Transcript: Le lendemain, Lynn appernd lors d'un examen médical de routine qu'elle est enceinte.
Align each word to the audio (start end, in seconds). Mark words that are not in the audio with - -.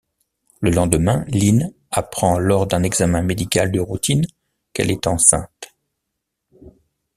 Le 0.61 0.71
lendemain, 0.71 1.25
Lynn 1.27 1.71
appernd 1.91 2.39
lors 2.39 2.65
d'un 2.65 2.81
examen 2.81 3.21
médical 3.21 3.71
de 3.71 3.79
routine 3.79 4.25
qu'elle 4.73 4.89
est 4.89 5.05
enceinte. 5.05 5.75